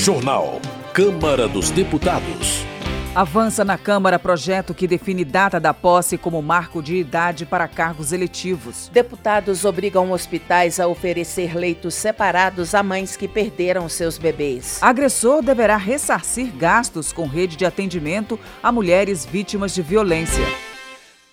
[0.00, 0.62] Jornal.
[0.94, 2.64] Câmara dos Deputados.
[3.14, 8.10] Avança na Câmara projeto que define data da posse como marco de idade para cargos
[8.10, 8.88] eletivos.
[8.90, 14.78] Deputados obrigam hospitais a oferecer leitos separados a mães que perderam seus bebês.
[14.80, 20.46] Agressor deverá ressarcir gastos com rede de atendimento a mulheres vítimas de violência.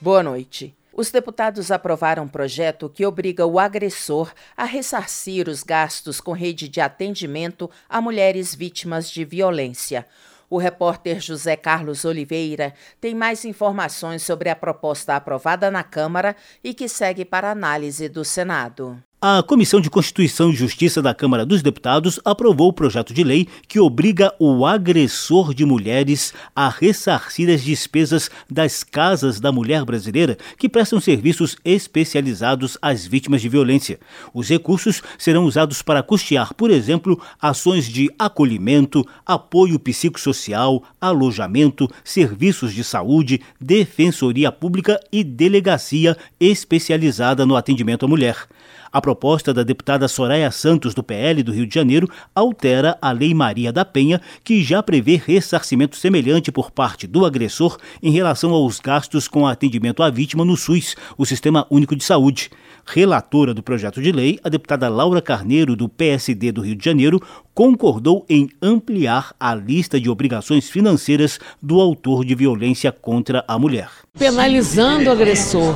[0.02, 0.77] Boa noite.
[0.98, 6.68] Os deputados aprovaram um projeto que obriga o agressor a ressarcir os gastos com rede
[6.68, 10.08] de atendimento a mulheres vítimas de violência.
[10.50, 16.74] O repórter José Carlos Oliveira tem mais informações sobre a proposta aprovada na Câmara e
[16.74, 19.00] que segue para análise do Senado.
[19.20, 23.48] A Comissão de Constituição e Justiça da Câmara dos Deputados aprovou o projeto de lei
[23.68, 30.38] que obriga o agressor de mulheres a ressarcir as despesas das casas da mulher brasileira
[30.56, 34.00] que prestam serviços especializados às vítimas de violência.
[34.36, 42.72] Os recursos serão usados para custear, por exemplo, ações de acolhimento, apoio psicossocial, alojamento, serviços
[42.72, 48.48] de saúde, defensoria pública e delegacia especializada no atendimento à mulher.
[48.92, 53.34] A proposta da deputada Soraya Santos, do PL do Rio de Janeiro, altera a Lei
[53.34, 58.80] Maria da Penha, que já prevê ressarcimento semelhante por parte do agressor em relação aos
[58.80, 62.50] gastos com atendimento à vítima no SUS, o Sistema Único de Saúde.
[62.90, 67.22] Relatora do projeto de lei, a deputada Laura Carneiro, do PSD do Rio de Janeiro,
[67.54, 73.90] concordou em ampliar a lista de obrigações financeiras do autor de violência contra a mulher.
[74.18, 75.76] Penalizando o agressor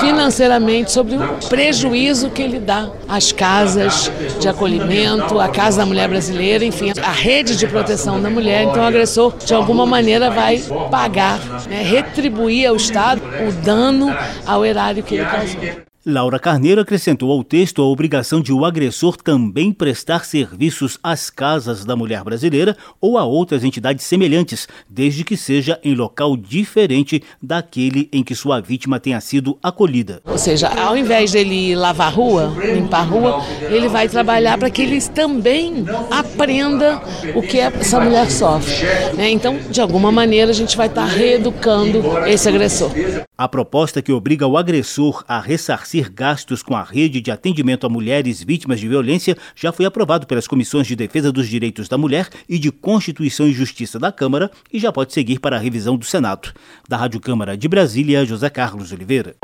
[0.00, 6.10] financeiramente sobre o prejuízo que ele dá às casas de acolhimento, à Casa da Mulher
[6.10, 8.64] Brasileira, enfim, a rede de proteção da mulher.
[8.64, 10.58] Então o agressor, de alguma maneira, vai
[10.90, 15.89] pagar, né, retribuir ao Estado o dano ao erário que ele causou.
[16.10, 21.84] Laura Carneiro acrescentou ao texto a obrigação de o agressor também prestar serviços às casas
[21.84, 28.08] da mulher brasileira ou a outras entidades semelhantes, desde que seja em local diferente daquele
[28.12, 30.20] em que sua vítima tenha sido acolhida.
[30.24, 34.70] Ou seja, ao invés dele lavar a rua, limpar a rua, ele vai trabalhar para
[34.70, 37.00] que ele também aprenda
[37.34, 38.86] o que essa mulher sofre.
[39.16, 39.30] Né?
[39.30, 42.90] Então, de alguma maneira, a gente vai estar reeducando esse agressor.
[43.36, 47.90] A proposta que obriga o agressor a ressarcir gastos com a rede de atendimento a
[47.90, 52.28] mulheres vítimas de violência já foi aprovado pelas comissões de defesa dos direitos da mulher
[52.48, 56.04] e de Constituição e Justiça da Câmara e já pode seguir para a revisão do
[56.04, 56.52] Senado.
[56.88, 59.36] Da Rádio Câmara de Brasília, José Carlos Oliveira.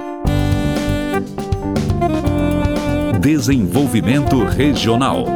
[3.21, 5.27] Desenvolvimento Regional.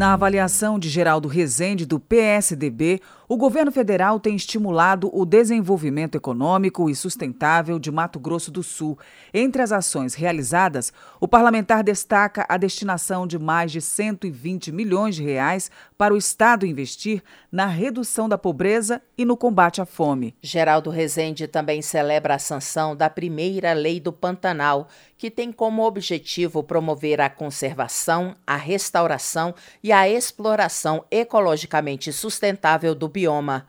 [0.00, 6.90] Na avaliação de Geraldo Rezende, do PSDB, o governo federal tem estimulado o desenvolvimento econômico
[6.90, 8.98] e sustentável de Mato Grosso do Sul.
[9.32, 15.22] Entre as ações realizadas, o parlamentar destaca a destinação de mais de 120 milhões de
[15.22, 20.34] reais para o Estado investir na redução da pobreza e no combate à fome.
[20.42, 26.64] Geraldo Rezende também celebra a sanção da primeira lei do Pantanal, que tem como objetivo
[26.64, 29.54] promover a conservação, a restauração
[29.84, 33.19] e a exploração ecologicamente sustentável do bioma.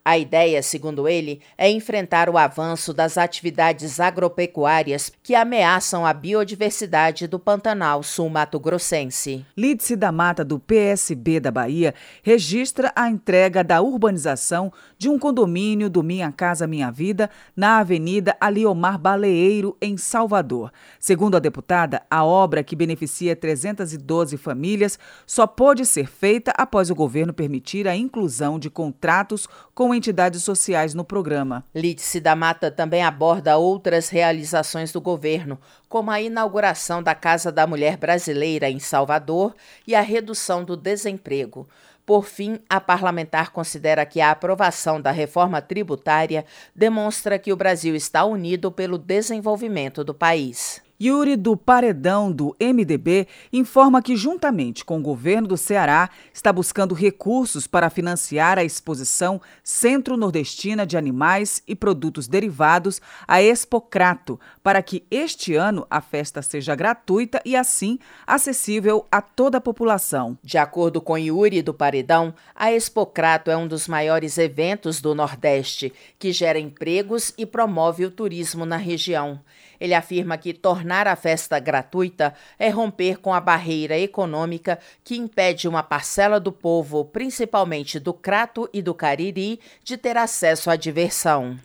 [0.05, 7.27] A ideia, segundo ele, é enfrentar o avanço das atividades agropecuárias que ameaçam a biodiversidade
[7.27, 9.45] do Pantanal sul-mato-grossense.
[9.57, 15.89] Lídice da Mata, do PSB da Bahia, registra a entrega da urbanização de um condomínio
[15.89, 20.71] do Minha Casa Minha Vida na Avenida Aliomar Baleeiro, em Salvador.
[20.99, 26.95] Segundo a deputada, a obra, que beneficia 312 famílias, só pode ser feita após o
[26.95, 29.40] governo permitir a inclusão de contratos
[29.73, 31.63] com entidades sociais no programa.
[31.73, 37.65] Lídice da Mata também aborda outras realizações do governo, como a inauguração da Casa da
[37.67, 39.55] Mulher Brasileira em Salvador
[39.87, 41.67] e a redução do desemprego.
[42.05, 47.95] Por fim, a parlamentar considera que a aprovação da reforma tributária demonstra que o Brasil
[47.95, 50.81] está unido pelo desenvolvimento do país.
[51.03, 56.93] Yuri do Paredão do MDB informa que, juntamente com o governo do Ceará, está buscando
[56.93, 65.03] recursos para financiar a exposição Centro-Nordestina de Animais e Produtos Derivados, a Expocrato, para que
[65.09, 70.37] este ano a festa seja gratuita e, assim, acessível a toda a população.
[70.43, 75.91] De acordo com Yuri do Paredão, a Expocrato é um dos maiores eventos do Nordeste,
[76.19, 79.41] que gera empregos e promove o turismo na região.
[79.81, 85.67] Ele afirma que tornar a festa gratuita é romper com a barreira econômica que impede
[85.67, 91.57] uma parcela do povo, principalmente do Crato e do Cariri, de ter acesso à diversão.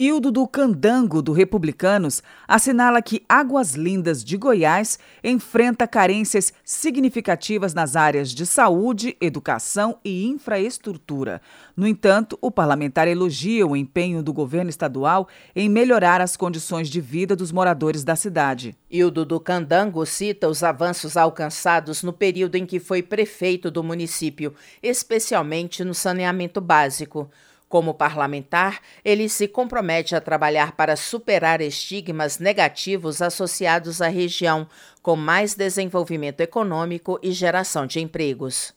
[0.00, 7.96] Hildo do Candango, do Republicanos, assinala que Águas Lindas de Goiás enfrenta carências significativas nas
[7.96, 11.42] áreas de saúde, educação e infraestrutura.
[11.76, 17.00] No entanto, o parlamentar elogia o empenho do governo estadual em melhorar as condições de
[17.00, 18.76] vida dos moradores da cidade.
[18.88, 24.54] Hildo do Candango cita os avanços alcançados no período em que foi prefeito do município,
[24.80, 27.28] especialmente no saneamento básico.
[27.68, 34.66] Como parlamentar, ele se compromete a trabalhar para superar estigmas negativos associados à região,
[35.02, 38.74] com mais desenvolvimento econômico e geração de empregos.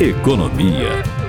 [0.00, 1.25] Economia.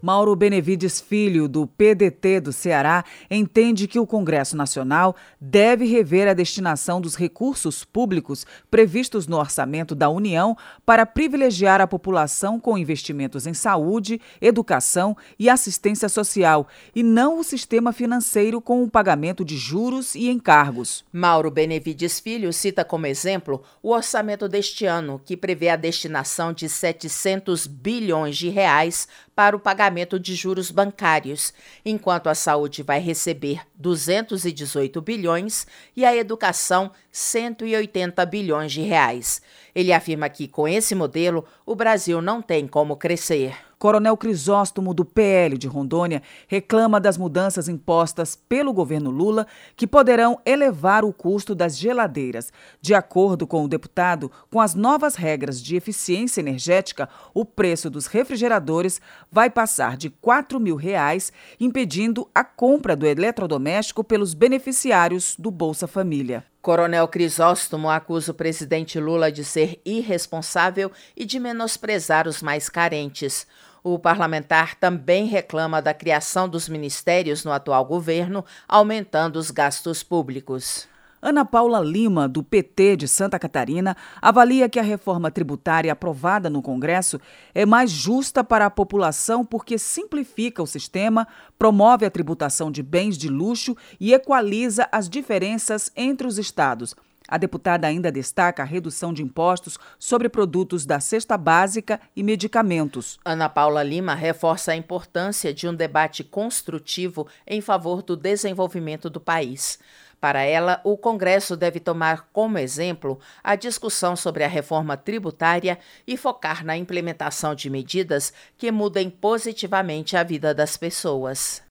[0.00, 6.34] Mauro Benevides Filho, do PDT do Ceará, entende que o Congresso Nacional deve rever a
[6.34, 10.56] destinação dos recursos públicos previstos no orçamento da União
[10.86, 17.44] para privilegiar a população com investimentos em saúde, educação e assistência social, e não o
[17.44, 21.04] sistema financeiro com o pagamento de juros e encargos.
[21.12, 26.68] Mauro Benevides Filho cita como exemplo o orçamento deste ano, que prevê a destinação de
[26.68, 29.08] 700 bilhões de reais
[29.38, 31.54] para o pagamento de juros bancários,
[31.84, 35.64] enquanto a saúde vai receber 218 bilhões
[35.96, 39.40] e a educação 180 bilhões de reais.
[39.72, 43.67] Ele afirma que com esse modelo o Brasil não tem como crescer.
[43.78, 49.46] Coronel Crisóstomo, do PL de Rondônia, reclama das mudanças impostas pelo governo Lula,
[49.76, 52.52] que poderão elevar o custo das geladeiras.
[52.80, 58.06] De acordo com o deputado, com as novas regras de eficiência energética, o preço dos
[58.06, 65.52] refrigeradores vai passar de 4 mil reais, impedindo a compra do eletrodoméstico pelos beneficiários do
[65.52, 66.44] Bolsa Família.
[66.60, 73.46] Coronel Crisóstomo acusa o presidente Lula de ser irresponsável e de menosprezar os mais carentes.
[73.82, 80.88] O parlamentar também reclama da criação dos ministérios no atual governo, aumentando os gastos públicos.
[81.20, 86.62] Ana Paula Lima, do PT de Santa Catarina, avalia que a reforma tributária aprovada no
[86.62, 87.20] Congresso
[87.52, 91.26] é mais justa para a população porque simplifica o sistema,
[91.58, 96.94] promove a tributação de bens de luxo e equaliza as diferenças entre os estados.
[97.28, 103.18] A deputada ainda destaca a redução de impostos sobre produtos da cesta básica e medicamentos.
[103.22, 109.20] Ana Paula Lima reforça a importância de um debate construtivo em favor do desenvolvimento do
[109.20, 109.78] país.
[110.20, 116.16] Para ela, o Congresso deve tomar como exemplo a discussão sobre a reforma tributária e
[116.16, 121.62] focar na implementação de medidas que mudem positivamente a vida das pessoas.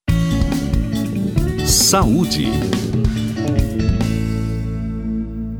[1.68, 2.46] Saúde.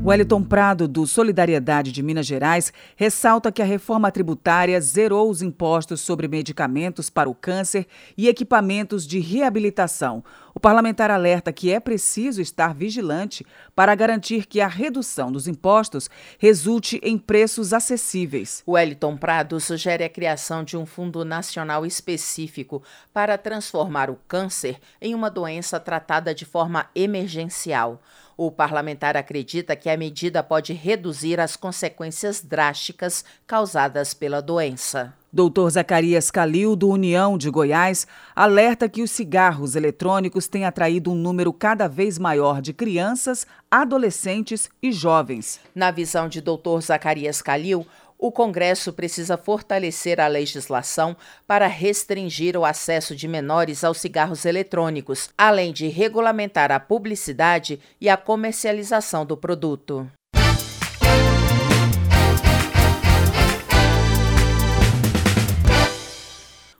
[0.08, 6.00] Wellington Prado, do Solidariedade de Minas Gerais, ressalta que a reforma tributária zerou os impostos
[6.00, 10.24] sobre medicamentos para o câncer e equipamentos de reabilitação.
[10.54, 13.44] O parlamentar alerta que é preciso estar vigilante
[13.76, 16.08] para garantir que a redução dos impostos
[16.38, 18.62] resulte em preços acessíveis.
[18.66, 22.82] Wellington Prado sugere a criação de um fundo nacional específico
[23.12, 28.00] para transformar o câncer em uma doença tratada de forma emergencial.
[28.40, 35.12] O parlamentar acredita que a medida pode reduzir as consequências drásticas causadas pela doença.
[35.32, 38.06] Doutor Zacarias Calil, do União de Goiás,
[38.36, 44.70] alerta que os cigarros eletrônicos têm atraído um número cada vez maior de crianças, adolescentes
[44.80, 45.58] e jovens.
[45.74, 47.84] Na visão de Doutor Zacarias Calil,
[48.18, 55.30] o Congresso precisa fortalecer a legislação para restringir o acesso de menores aos cigarros eletrônicos,
[55.38, 60.10] além de regulamentar a publicidade e a comercialização do produto.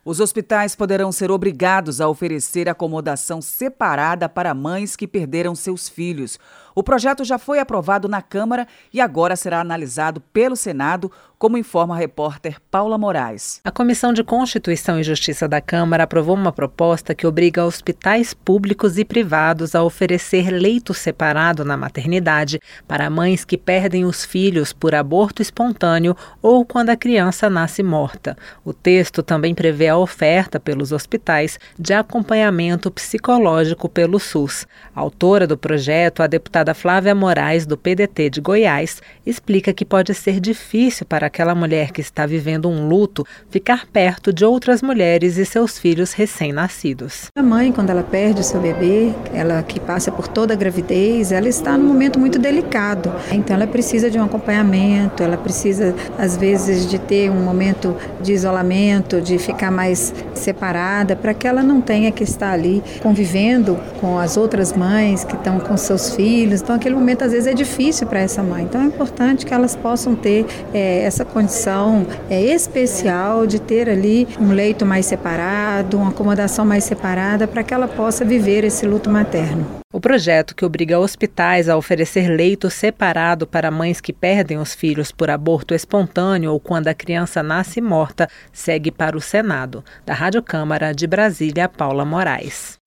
[0.09, 6.38] Os hospitais poderão ser obrigados a oferecer acomodação separada para mães que perderam seus filhos.
[6.78, 11.94] O projeto já foi aprovado na Câmara e agora será analisado pelo Senado, como informa
[11.94, 13.61] a repórter Paula Moraes.
[13.64, 18.99] A Comissão de Constituição e Justiça da Câmara aprovou uma proposta que obriga hospitais públicos
[18.99, 24.94] e privados a oferecer leito separado na maternidade para mães que perdem os filhos por
[24.94, 28.37] aborto espontâneo ou quando a criança nasce morta.
[28.64, 34.66] O texto também prevê a oferta pelos hospitais de acompanhamento psicológico pelo SUS.
[34.94, 39.84] A autora do projeto, a deputada deputada Flávia Moraes, do PDT de Goiás, explica que
[39.84, 44.82] pode ser difícil para aquela mulher que está vivendo um luto ficar perto de outras
[44.82, 47.26] mulheres e seus filhos recém-nascidos.
[47.37, 51.32] A mãe, quando ela perde o seu bebê, ela que passa por toda a gravidez,
[51.32, 53.12] ela está num momento muito delicado.
[53.30, 58.32] Então ela precisa de um acompanhamento, ela precisa, às vezes, de ter um momento de
[58.32, 64.18] isolamento, de ficar mais separada, para que ela não tenha que estar ali convivendo com
[64.18, 66.57] as outras mães que estão com seus filhos.
[66.62, 68.64] Então, aquele momento às vezes é difícil para essa mãe.
[68.64, 74.26] Então, é importante que elas possam ter é, essa condição é, especial de ter ali
[74.40, 79.10] um leito mais separado, uma acomodação mais separada, para que ela possa viver esse luto
[79.10, 79.78] materno.
[79.90, 85.10] O projeto que obriga hospitais a oferecer leito separado para mães que perdem os filhos
[85.10, 89.82] por aborto espontâneo ou quando a criança nasce morta segue para o Senado.
[90.04, 92.78] Da Rádio Câmara de Brasília, Paula Moraes.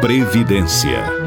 [0.00, 1.25] Previdência.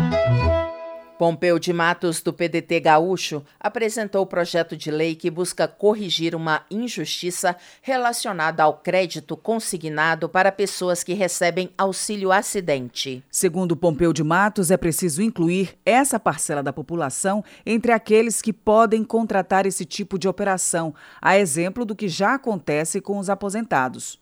[1.20, 6.62] Pompeu de Matos, do PDT Gaúcho, apresentou o projeto de lei que busca corrigir uma
[6.72, 13.22] injustiça relacionada ao crédito consignado para pessoas que recebem auxílio acidente.
[13.30, 19.04] Segundo Pompeu de Matos, é preciso incluir essa parcela da população entre aqueles que podem
[19.04, 24.18] contratar esse tipo de operação, a exemplo do que já acontece com os aposentados.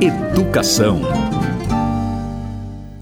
[0.00, 1.00] Educação.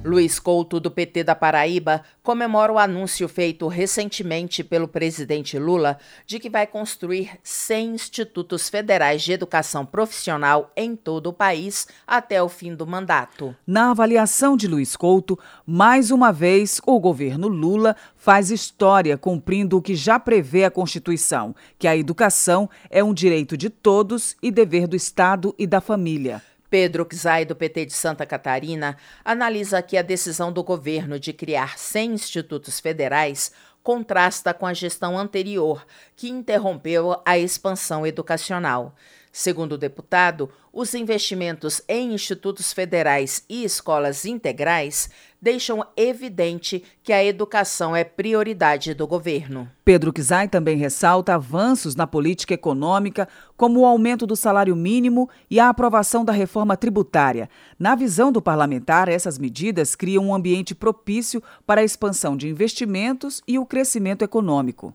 [0.09, 6.39] Luiz Couto, do PT da Paraíba, comemora o anúncio feito recentemente pelo presidente Lula de
[6.39, 12.49] que vai construir 100 institutos federais de educação profissional em todo o país até o
[12.49, 13.55] fim do mandato.
[13.67, 19.83] Na avaliação de Luiz Couto, mais uma vez o governo Lula faz história cumprindo o
[19.83, 24.89] que já prevê a Constituição, que a educação é um direito de todos e dever
[24.89, 26.43] do Estado e da família.
[26.71, 31.79] Pedro Czai, do PT de Santa Catarina, analisa que a decisão do governo de criar
[31.79, 33.51] 100 institutos federais
[33.83, 38.95] contrasta com a gestão anterior, que interrompeu a expansão educacional.
[39.39, 45.09] Segundo o deputado, os investimentos em institutos federais e escolas integrais
[45.41, 49.71] deixam evidente que a educação é prioridade do governo.
[49.85, 55.61] Pedro Kizai também ressalta avanços na política econômica, como o aumento do salário mínimo e
[55.61, 57.49] a aprovação da reforma tributária.
[57.79, 63.41] Na visão do parlamentar, essas medidas criam um ambiente propício para a expansão de investimentos
[63.47, 64.93] e o crescimento econômico.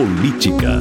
[0.00, 0.80] Política.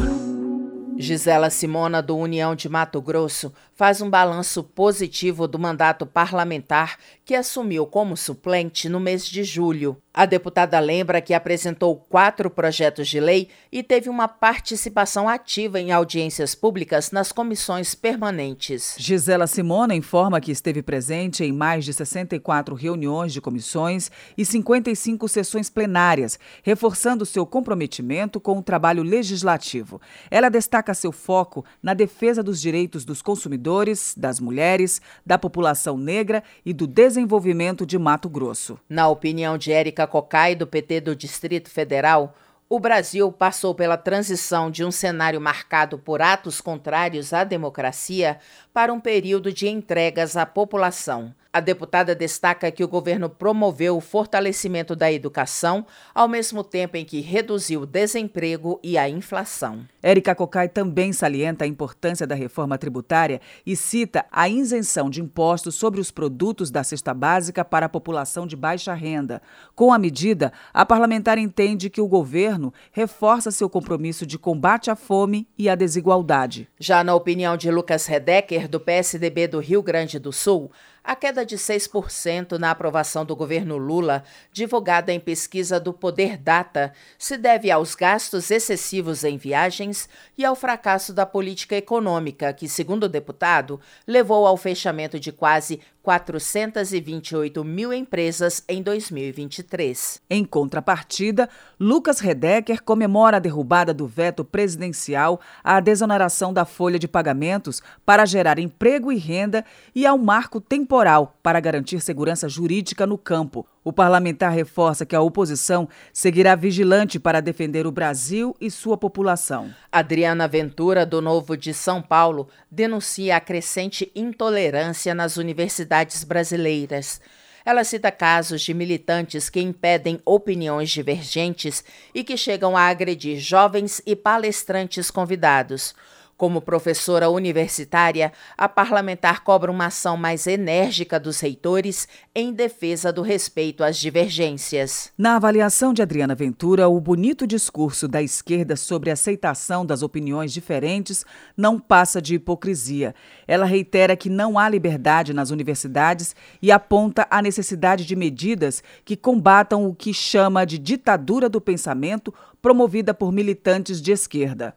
[0.98, 7.34] Gisela Simona, do União de Mato Grosso, faz um balanço positivo do mandato parlamentar que
[7.34, 9.96] assumiu como suplente no mês de julho.
[10.14, 15.94] A deputada lembra que apresentou quatro projetos de lei e teve uma participação ativa em
[15.94, 18.96] audiências públicas nas comissões permanentes.
[18.98, 25.26] Gisela Simona informa que esteve presente em mais de 64 reuniões de comissões e 55
[25.30, 30.02] sessões plenárias, reforçando seu comprometimento com o trabalho legislativo.
[30.30, 33.69] Ela destaca seu foco na defesa dos direitos dos consumidores,
[34.18, 38.80] das mulheres, da população negra e do desenvolvimento de Mato Grosso.
[38.90, 42.36] Na opinião de Érica Cocai, do PT do Distrito Federal,
[42.68, 48.40] o Brasil passou pela transição de um cenário marcado por atos contrários à democracia
[48.74, 51.34] para um período de entregas à população.
[51.52, 57.04] A deputada destaca que o governo promoveu o fortalecimento da educação, ao mesmo tempo em
[57.04, 59.84] que reduziu o desemprego e a inflação.
[60.02, 65.74] Érica Cocai também salienta a importância da reforma tributária e cita a isenção de impostos
[65.74, 69.42] sobre os produtos da cesta básica para a população de baixa renda.
[69.74, 74.96] Com a medida, a parlamentar entende que o governo reforça seu compromisso de combate à
[74.96, 76.70] fome e à desigualdade.
[76.80, 80.72] Já na opinião de Lucas Redecker, do PSDB do Rio Grande do Sul,
[81.04, 86.94] a queda de 6% na aprovação do governo Lula, divulgada em pesquisa do Poder Data,
[87.18, 93.04] se deve aos gastos excessivos em viagens e ao fracasso da política econômica, que, segundo
[93.04, 100.22] o deputado, levou ao fechamento de quase 428 mil empresas em 2023.
[100.30, 107.08] Em contrapartida, Lucas Redecker comemora a derrubada do veto presidencial à desoneração da folha de
[107.08, 113.18] pagamentos para gerar emprego e renda e ao marco temporal para garantir segurança jurídica no
[113.18, 113.68] campo.
[113.84, 119.74] O parlamentar reforça que a oposição seguirá vigilante para defender o Brasil e sua população.
[119.92, 127.22] Adriana Ventura, do Novo de São Paulo, denuncia a crescente intolerância nas universidades brasileiras.
[127.66, 131.84] Ela cita casos de militantes que impedem opiniões divergentes
[132.14, 135.94] e que chegam a agredir jovens e palestrantes convidados.
[136.40, 143.22] Como professora universitária, a parlamentar cobra uma ação mais enérgica dos reitores em defesa do
[143.22, 145.12] respeito às divergências.
[145.18, 151.26] Na avaliação de Adriana Ventura, o bonito discurso da esquerda sobre aceitação das opiniões diferentes
[151.58, 153.14] não passa de hipocrisia.
[153.46, 159.18] Ela reitera que não há liberdade nas universidades e aponta a necessidade de medidas que
[159.18, 164.74] combatam o que chama de ditadura do pensamento promovida por militantes de esquerda.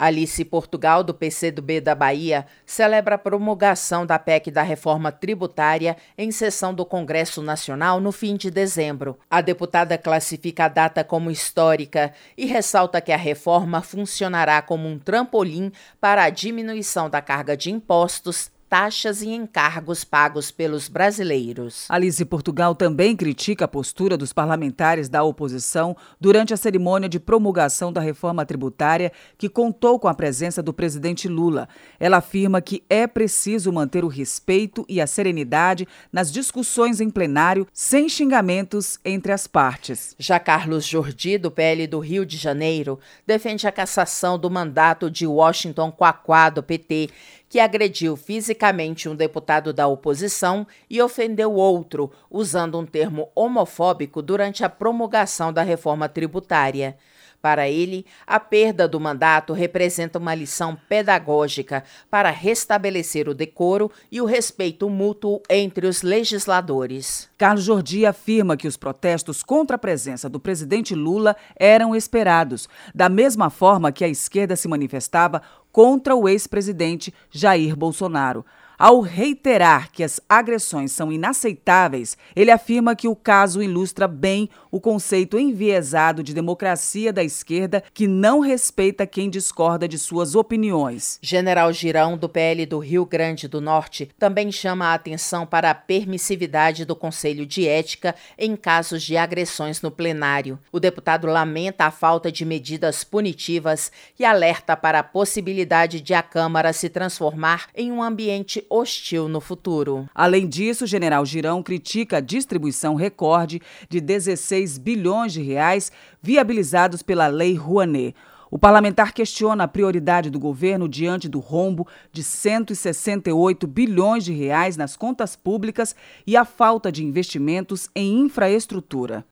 [0.00, 6.32] Alice Portugal, do PCdoB da Bahia, celebra a promulgação da PEC da reforma tributária em
[6.32, 9.18] sessão do Congresso Nacional no fim de dezembro.
[9.30, 14.98] A deputada classifica a data como histórica e ressalta que a reforma funcionará como um
[14.98, 21.86] trampolim para a diminuição da carga de impostos taxas e encargos pagos pelos brasileiros.
[21.88, 27.92] Alice Portugal também critica a postura dos parlamentares da oposição durante a cerimônia de promulgação
[27.92, 31.68] da reforma tributária, que contou com a presença do presidente Lula.
[31.98, 37.66] Ela afirma que é preciso manter o respeito e a serenidade nas discussões em plenário,
[37.72, 40.14] sem xingamentos entre as partes.
[40.16, 45.26] Já Carlos Jordi, do PL do Rio de Janeiro, defende a cassação do mandato de
[45.26, 47.10] Washington Quaquá, do PT,
[47.50, 54.64] que agrediu fisicamente um deputado da oposição e ofendeu outro, usando um termo homofóbico durante
[54.64, 56.96] a promulgação da reforma tributária.
[57.42, 64.20] Para ele, a perda do mandato representa uma lição pedagógica para restabelecer o decoro e
[64.20, 67.30] o respeito mútuo entre os legisladores.
[67.38, 73.08] Carlos Jordi afirma que os protestos contra a presença do presidente Lula eram esperados, da
[73.08, 75.40] mesma forma que a esquerda se manifestava
[75.72, 78.44] contra o ex-presidente Jair Bolsonaro.
[78.82, 84.80] Ao reiterar que as agressões são inaceitáveis, ele afirma que o caso ilustra bem o
[84.80, 91.18] conceito enviesado de democracia da esquerda que não respeita quem discorda de suas opiniões.
[91.20, 95.74] General Girão, do PL do Rio Grande do Norte, também chama a atenção para a
[95.74, 100.58] permissividade do Conselho de Ética em casos de agressões no plenário.
[100.72, 106.22] O deputado lamenta a falta de medidas punitivas e alerta para a possibilidade de a
[106.22, 110.08] Câmara se transformar em um ambiente hostil no futuro.
[110.14, 115.90] Além disso, o general Girão critica a distribuição recorde de 16 bilhões de reais
[116.22, 118.14] viabilizados pela Lei Rouanet.
[118.50, 124.76] O parlamentar questiona a prioridade do governo diante do rombo de 168 bilhões de reais
[124.76, 125.94] nas contas públicas
[126.26, 129.24] e a falta de investimentos em infraestrutura.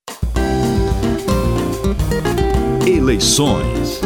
[2.87, 4.01] Eleições.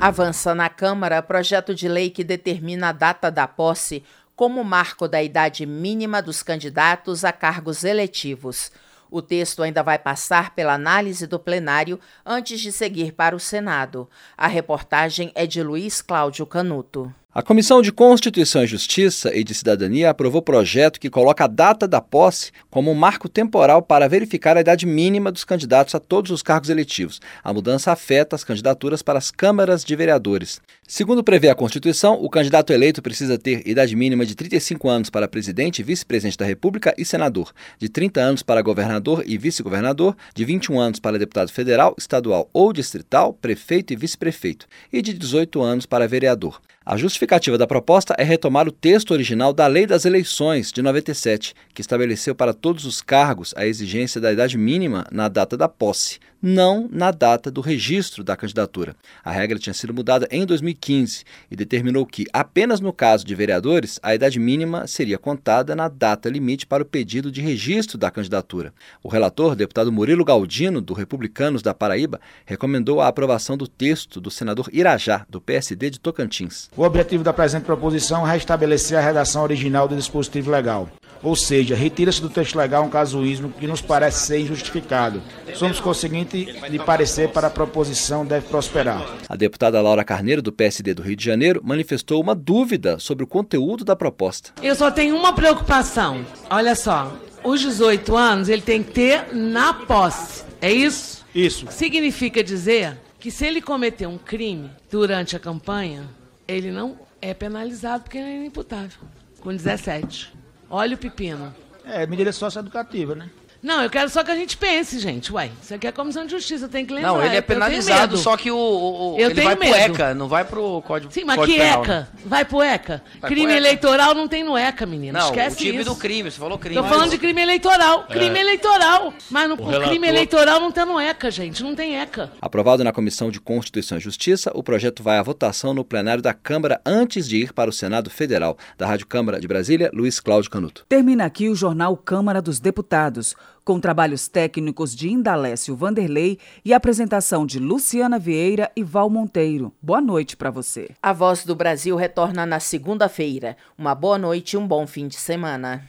[0.00, 4.04] Avança na Câmara projeto de lei que determina a data da posse
[4.36, 8.70] como marco da idade mínima dos candidatos a cargos eletivos.
[9.10, 14.08] O texto ainda vai passar pela análise do plenário antes de seguir para o Senado.
[14.36, 17.12] A reportagem é de Luiz Cláudio Canuto.
[17.38, 21.86] A Comissão de Constituição e Justiça e de Cidadania aprovou projeto que coloca a data
[21.86, 26.32] da posse como um marco temporal para verificar a idade mínima dos candidatos a todos
[26.32, 27.20] os cargos eletivos.
[27.44, 30.60] A mudança afeta as candidaturas para as câmaras de vereadores.
[30.84, 35.28] Segundo prevê a Constituição, o candidato eleito precisa ter idade mínima de 35 anos para
[35.28, 40.80] presidente vice-presidente da República e senador, de 30 anos para governador e vice-governador, de 21
[40.80, 46.08] anos para deputado federal, estadual ou distrital, prefeito e vice-prefeito, e de 18 anos para
[46.08, 46.60] vereador.
[46.90, 51.54] A justificativa da proposta é retomar o texto original da Lei das Eleições de 97,
[51.74, 56.18] que estabeleceu para todos os cargos a exigência da idade mínima na data da posse,
[56.40, 58.94] não na data do registro da candidatura.
[59.24, 63.98] A regra tinha sido mudada em 2015 e determinou que, apenas no caso de vereadores,
[64.02, 68.72] a idade mínima seria contada na data limite para o pedido de registro da candidatura.
[69.02, 74.30] O relator, deputado Murilo Galdino, do Republicanos da Paraíba, recomendou a aprovação do texto do
[74.30, 76.70] senador Irajá, do PSD de Tocantins.
[76.76, 80.88] O objetivo da presente proposição é restabelecer a redação original do dispositivo legal.
[81.22, 85.22] Ou seja, retira-se do texto legal um casuísmo que nos parece ser injustificado.
[85.54, 89.04] Somos conseguinte de parecer para a proposição deve prosperar.
[89.28, 93.26] A deputada Laura Carneiro, do PSD do Rio de Janeiro, manifestou uma dúvida sobre o
[93.26, 94.50] conteúdo da proposta.
[94.62, 96.24] Eu só tenho uma preocupação.
[96.48, 100.44] Olha só, os 18 anos ele tem que ter na posse.
[100.60, 101.24] É isso?
[101.34, 101.66] Isso.
[101.70, 106.08] Significa dizer que se ele cometer um crime durante a campanha,
[106.46, 108.98] ele não é penalizado porque ele é inimputável,
[109.40, 110.32] com 17.
[110.70, 111.54] Olha o pepino.
[111.84, 113.30] É, medida socioeducativa, né?
[113.62, 115.32] Não, eu quero só que a gente pense, gente.
[115.32, 117.12] Uai, isso aqui é a Comissão de Justiça, tem que lembrar.
[117.12, 119.94] Não, ele é penalizado, só que o, o eu ele tenho vai medo.
[119.94, 121.98] pro ECA, não vai pro Código Sim, mas código que penal, ECA?
[122.00, 122.06] né?
[122.24, 123.02] Vai pro ECA.
[123.20, 123.58] Vai crime pro ECA.
[123.66, 125.18] eleitoral não tem no ECA, menino.
[125.18, 125.90] Não, Esquece o tipo isso.
[125.90, 126.76] do crime, você falou crime.
[126.80, 128.04] Tô falando de crime eleitoral.
[128.04, 129.12] Crime eleitoral.
[129.30, 131.62] Mas no, o, relator- crime eleitoral não tá no ECA, gente.
[131.62, 132.30] Não tem ECA.
[132.40, 136.32] Aprovado na Comissão de Constituição e Justiça, o projeto vai à votação no plenário da
[136.32, 138.56] Câmara antes de ir para o Senado Federal.
[138.76, 140.84] Da Rádio Câmara de Brasília, Luiz Cláudio Canuto.
[140.88, 143.34] Termina aqui o jornal Câmara dos Deputados,
[143.68, 149.74] com trabalhos técnicos de Indalécio Vanderlei e apresentação de Luciana Vieira e Val Monteiro.
[149.82, 150.88] Boa noite para você.
[151.02, 153.58] A Voz do Brasil retorna na segunda-feira.
[153.76, 155.86] Uma boa noite e um bom fim de semana.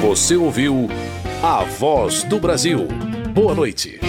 [0.00, 0.88] Você ouviu
[1.40, 2.88] A Voz do Brasil.
[3.32, 4.00] Boa noite.